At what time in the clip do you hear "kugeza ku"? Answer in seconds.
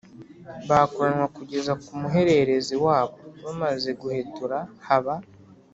1.37-1.91